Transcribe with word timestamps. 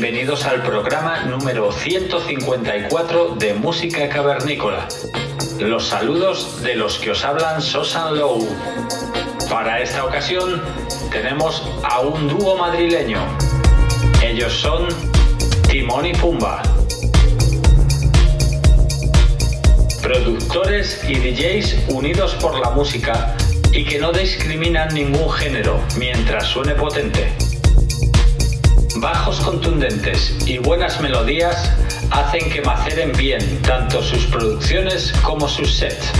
bienvenidos 0.00 0.44
al 0.44 0.62
programa 0.62 1.24
número 1.24 1.72
154 1.72 3.34
de 3.34 3.54
Música 3.54 4.08
Cavernícola. 4.08 4.86
Los 5.58 5.88
saludos 5.88 6.62
de 6.62 6.76
los 6.76 7.00
que 7.00 7.10
os 7.10 7.24
hablan 7.24 7.60
Sosan 7.60 8.16
Low. 8.16 8.48
Para 9.50 9.80
esta 9.80 10.04
ocasión 10.04 10.62
tenemos 11.10 11.68
a 11.82 11.98
un 11.98 12.28
dúo 12.28 12.56
madrileño. 12.56 13.18
Ellos 14.22 14.52
son 14.52 14.86
Timón 15.68 16.06
y 16.06 16.12
Pumba. 16.12 16.62
Productores 20.00 21.02
y 21.08 21.14
DJs 21.16 21.88
unidos 21.88 22.36
por 22.36 22.56
la 22.60 22.70
música 22.70 23.34
y 23.72 23.84
que 23.84 23.98
no 23.98 24.12
discriminan 24.12 24.94
ningún 24.94 25.28
género 25.28 25.80
mientras 25.98 26.46
suene 26.46 26.76
potente. 26.76 27.47
Bajos 29.00 29.38
contundentes 29.40 30.34
y 30.44 30.58
buenas 30.58 31.00
melodías 31.00 31.70
hacen 32.10 32.50
que 32.50 32.62
maceren 32.62 33.12
bien 33.12 33.62
tanto 33.62 34.02
sus 34.02 34.24
producciones 34.26 35.12
como 35.22 35.46
sus 35.46 35.72
sets. 35.72 36.10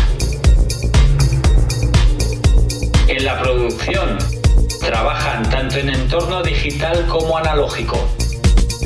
En 3.09 3.25
la 3.25 3.41
producción 3.41 4.17
trabajan 4.81 5.50
tanto 5.50 5.78
en 5.78 5.88
entorno 5.88 6.41
digital 6.44 7.05
como 7.09 7.37
analógico, 7.37 7.99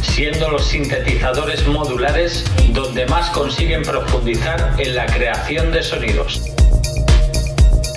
siendo 0.00 0.48
los 0.48 0.64
sintetizadores 0.64 1.66
modulares 1.68 2.46
donde 2.70 3.04
más 3.06 3.28
consiguen 3.28 3.82
profundizar 3.82 4.74
en 4.78 4.94
la 4.94 5.04
creación 5.04 5.70
de 5.70 5.82
sonidos. 5.82 6.40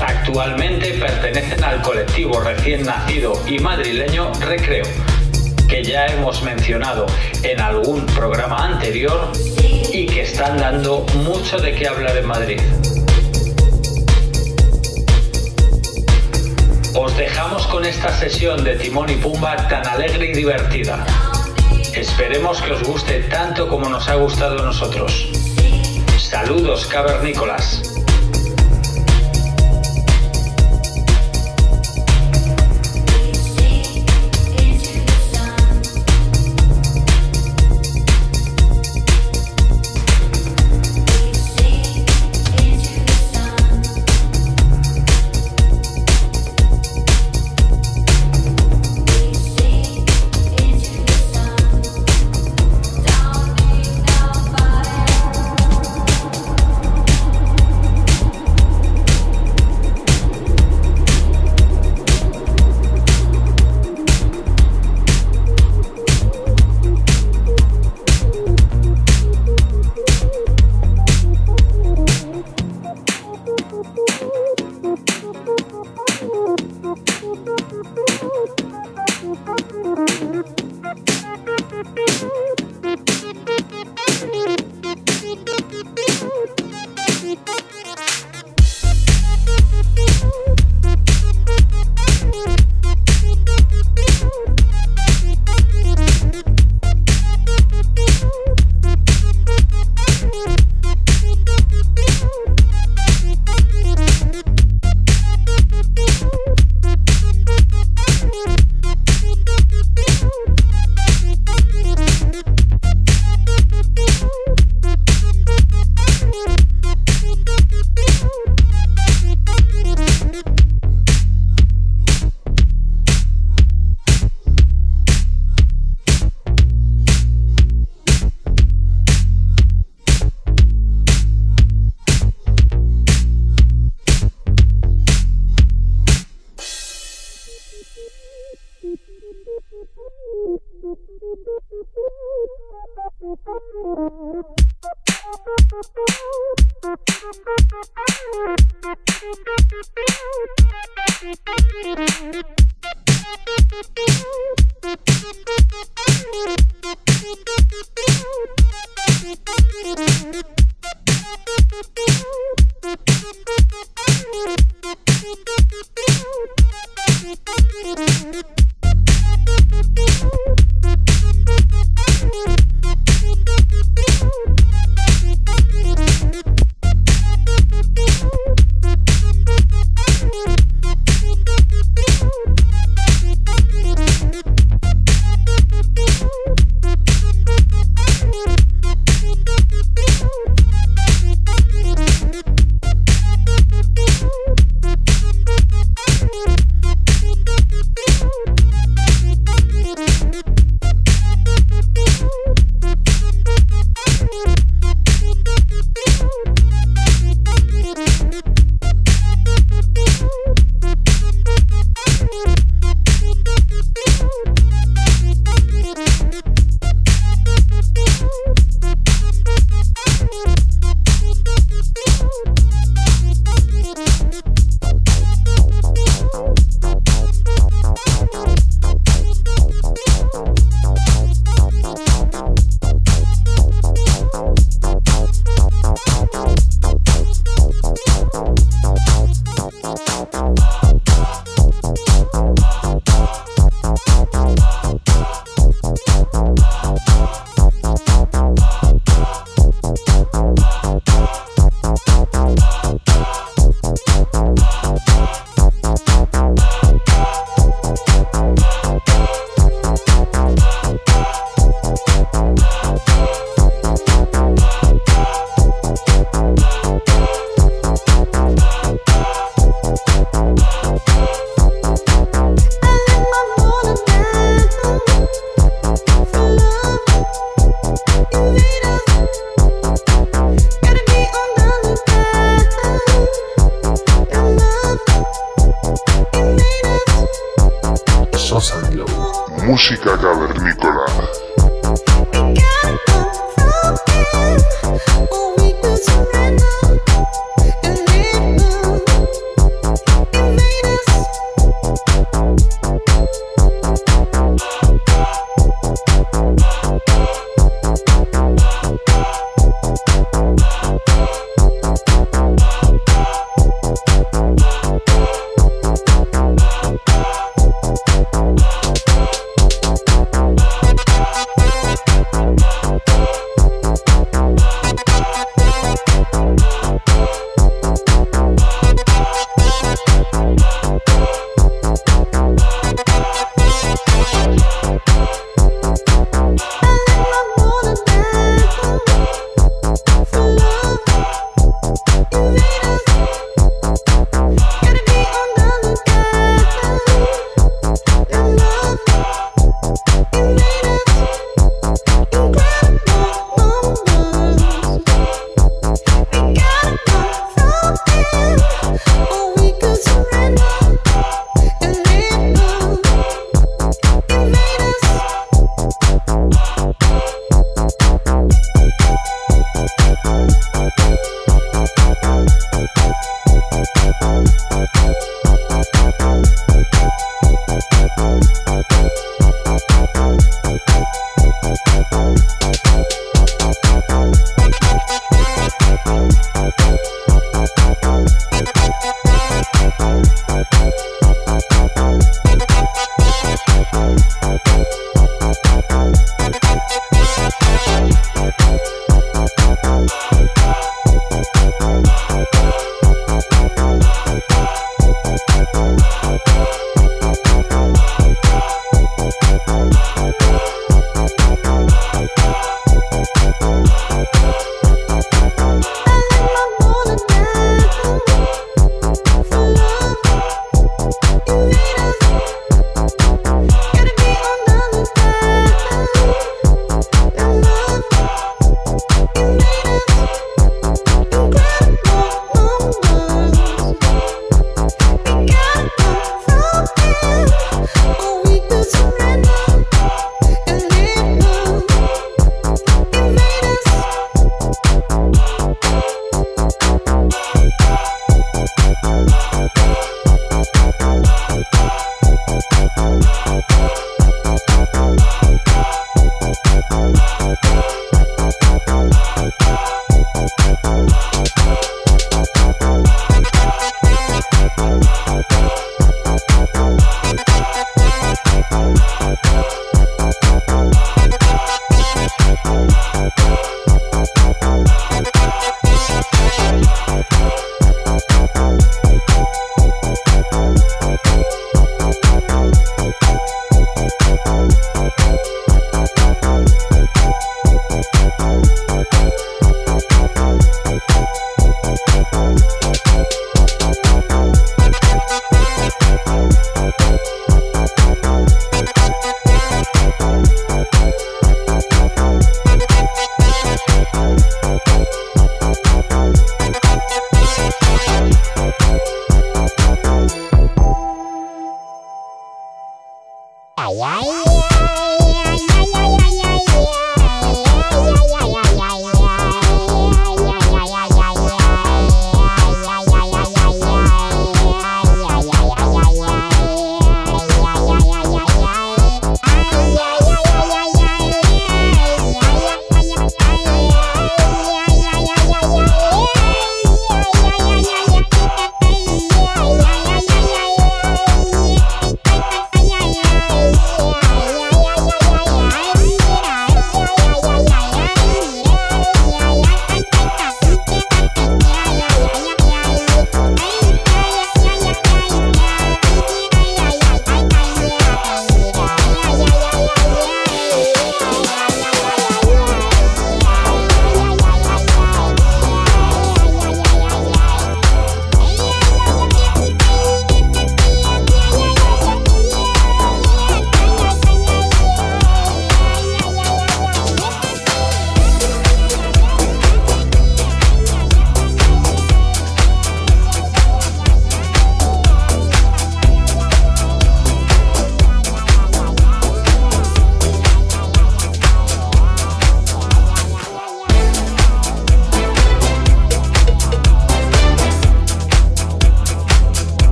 Actualmente 0.00 0.94
pertenecen 0.94 1.62
al 1.62 1.82
colectivo 1.82 2.40
recién 2.40 2.86
nacido 2.86 3.34
y 3.46 3.58
madrileño 3.58 4.32
Recreo, 4.40 4.86
que 5.72 5.82
ya 5.82 6.04
hemos 6.04 6.42
mencionado 6.42 7.06
en 7.42 7.58
algún 7.58 8.04
programa 8.04 8.62
anterior 8.62 9.32
y 9.90 10.04
que 10.04 10.20
están 10.20 10.58
dando 10.58 11.06
mucho 11.14 11.56
de 11.56 11.74
qué 11.74 11.88
hablar 11.88 12.14
en 12.14 12.26
Madrid. 12.26 12.60
Os 16.94 17.16
dejamos 17.16 17.66
con 17.68 17.86
esta 17.86 18.14
sesión 18.14 18.62
de 18.64 18.76
Timón 18.76 19.08
y 19.08 19.14
Pumba 19.14 19.66
tan 19.68 19.86
alegre 19.86 20.26
y 20.26 20.34
divertida. 20.34 21.06
Esperemos 21.94 22.60
que 22.60 22.72
os 22.72 22.82
guste 22.82 23.20
tanto 23.30 23.66
como 23.66 23.88
nos 23.88 24.06
ha 24.10 24.16
gustado 24.16 24.60
a 24.60 24.64
nosotros. 24.66 25.30
Saludos 26.18 26.84
cavernícolas. 26.84 27.91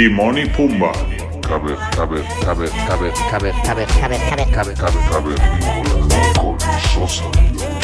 Timón 0.00 0.38
y 0.38 0.46
Pumba. 0.46 0.92
Cabe, 1.42 1.76
cabe, 1.94 2.22
cabe, 2.42 2.70
cabe, 2.86 3.10
cabe, 3.28 3.52
cabe, 3.66 3.84
cabe, 4.00 4.16
cabe, 4.30 4.46
cabe, 4.50 4.74
cabe, 4.74 5.00
cabe, 5.10 5.34
con 6.40 7.79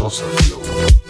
con 0.00 1.09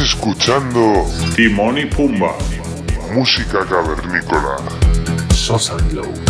Estás 0.00 0.14
escuchando 0.14 1.04
Timón 1.36 1.76
y 1.76 1.84
Pumba. 1.84 2.32
música 3.12 3.66
cavernícola. 3.66 4.56
Sosa 5.34 5.76
Glow. 5.90 6.29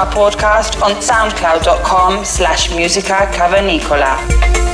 Our 0.00 0.06
podcast 0.14 0.80
on 0.80 0.92
soundcloud.com 1.02 2.24
slash 2.24 2.74
musica 2.74 3.28
cavernicola. 3.32 4.69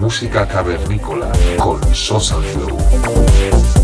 Música 0.00 0.46
cavernícola 0.46 1.32
con 1.56 1.80
Sosa 1.94 2.36
Glow. 2.36 3.79